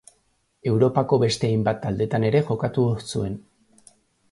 [0.71, 3.39] Europako beste hainbat taldetan ere jokatu zuen.